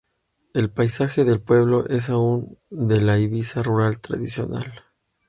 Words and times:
El 0.55 0.71
paisaje 0.71 1.25
del 1.25 1.41
pueblo 1.41 1.87
es 1.87 2.09
aún 2.09 2.57
de 2.71 3.01
la 3.01 3.19
Ibiza 3.19 3.61
rural 3.61 3.99
tradicional. 4.01 4.83